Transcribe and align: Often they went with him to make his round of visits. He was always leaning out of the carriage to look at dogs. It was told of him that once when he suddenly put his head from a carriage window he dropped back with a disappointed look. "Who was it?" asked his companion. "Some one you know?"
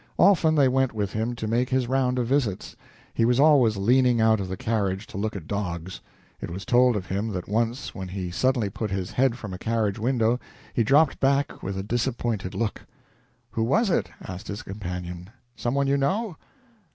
Often 0.17 0.55
they 0.55 0.67
went 0.67 0.93
with 0.93 1.13
him 1.13 1.35
to 1.35 1.47
make 1.47 1.69
his 1.69 1.85
round 1.87 2.17
of 2.17 2.25
visits. 2.25 2.75
He 3.13 3.23
was 3.23 3.39
always 3.39 3.77
leaning 3.77 4.19
out 4.19 4.39
of 4.39 4.47
the 4.47 4.57
carriage 4.57 5.05
to 5.05 5.17
look 5.19 5.35
at 5.35 5.45
dogs. 5.45 6.01
It 6.41 6.49
was 6.49 6.65
told 6.65 6.95
of 6.95 7.05
him 7.05 7.29
that 7.33 7.47
once 7.47 7.93
when 7.93 8.07
he 8.07 8.31
suddenly 8.31 8.71
put 8.71 8.89
his 8.89 9.11
head 9.11 9.37
from 9.37 9.53
a 9.53 9.59
carriage 9.59 9.99
window 9.99 10.39
he 10.73 10.83
dropped 10.83 11.19
back 11.19 11.61
with 11.61 11.77
a 11.77 11.83
disappointed 11.83 12.55
look. 12.55 12.81
"Who 13.51 13.61
was 13.61 13.91
it?" 13.91 14.09
asked 14.23 14.47
his 14.47 14.63
companion. 14.63 15.29
"Some 15.55 15.75
one 15.75 15.85
you 15.85 15.97
know?" 15.97 16.35